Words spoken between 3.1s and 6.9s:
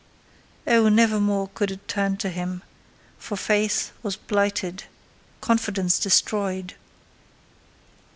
for faith was blighted—confidence destroyed!